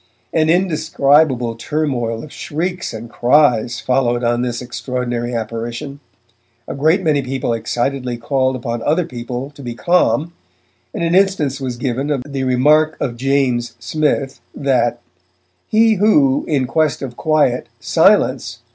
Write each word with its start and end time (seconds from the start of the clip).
An 0.33 0.49
indescribable 0.49 1.53
turmoil 1.53 2.23
of 2.23 2.33
shrieks 2.33 2.91
and 2.91 3.07
cries 3.07 3.79
followed 3.79 4.23
on 4.23 4.41
this 4.41 4.59
extraordinary 4.59 5.35
apparition. 5.35 5.99
A 6.67 6.73
great 6.73 7.03
many 7.03 7.21
people 7.21 7.53
excitedly 7.53 8.17
called 8.17 8.55
upon 8.55 8.81
other 8.81 9.05
people 9.05 9.51
to 9.51 9.61
be 9.61 9.75
calm, 9.75 10.33
and 10.91 11.03
an 11.03 11.13
instance 11.13 11.61
was 11.61 11.77
given 11.77 12.09
of 12.09 12.23
the 12.27 12.45
remark 12.45 12.97
of 12.99 13.15
James 13.15 13.75
Smith 13.77 14.41
that 14.55 15.01
He 15.67 15.93
who, 15.93 16.45
in 16.47 16.65
quest 16.65 17.03
of 17.03 17.15
quiet, 17.15 17.69
'Silence!' 17.79 18.61